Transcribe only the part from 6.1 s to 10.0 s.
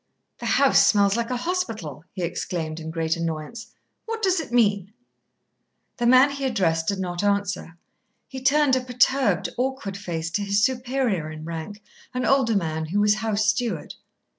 he addressed did not answer. He turned a perturbed awkward